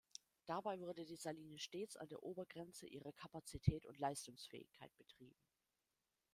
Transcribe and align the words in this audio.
Dabei 0.47 0.79
wurde 0.79 1.05
die 1.05 1.15
Saline 1.15 1.59
stets 1.59 1.95
an 1.95 2.07
der 2.07 2.23
Obergrenze 2.23 2.87
ihrer 2.87 3.11
Kapazität 3.13 3.85
und 3.85 3.99
Leistungsfähigkeit 3.99 4.89
betrieben. 4.97 5.37